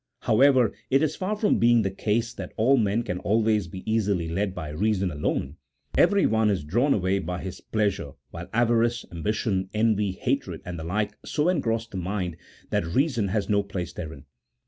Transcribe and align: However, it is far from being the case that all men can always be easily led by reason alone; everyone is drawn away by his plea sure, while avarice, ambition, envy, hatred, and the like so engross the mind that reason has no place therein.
However, 0.21 0.73
it 0.89 1.03
is 1.03 1.15
far 1.15 1.35
from 1.35 1.59
being 1.59 1.83
the 1.83 1.91
case 1.91 2.33
that 2.33 2.53
all 2.57 2.75
men 2.75 3.03
can 3.03 3.19
always 3.19 3.67
be 3.67 3.83
easily 3.85 4.27
led 4.27 4.55
by 4.55 4.69
reason 4.69 5.11
alone; 5.11 5.57
everyone 5.95 6.49
is 6.49 6.63
drawn 6.63 6.91
away 6.95 7.19
by 7.19 7.39
his 7.39 7.61
plea 7.61 7.91
sure, 7.91 8.15
while 8.31 8.49
avarice, 8.51 9.05
ambition, 9.11 9.69
envy, 9.75 10.13
hatred, 10.13 10.63
and 10.65 10.79
the 10.79 10.83
like 10.83 11.15
so 11.23 11.49
engross 11.49 11.85
the 11.85 11.97
mind 11.97 12.35
that 12.71 12.83
reason 12.83 13.27
has 13.27 13.47
no 13.47 13.61
place 13.61 13.93
therein. 13.93 14.25